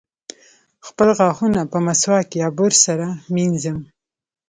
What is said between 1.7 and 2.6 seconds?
په مسواک یا